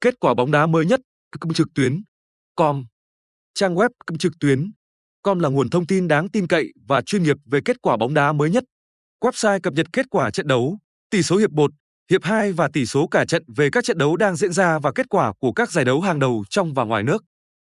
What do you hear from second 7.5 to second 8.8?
kết quả bóng đá mới nhất.